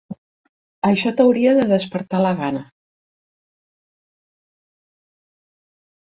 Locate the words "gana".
2.39-2.63